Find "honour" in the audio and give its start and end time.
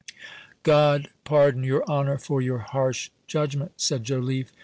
1.85-2.17